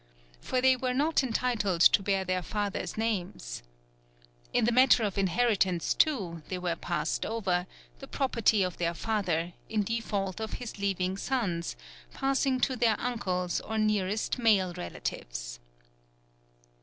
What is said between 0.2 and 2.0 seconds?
For they were not entitled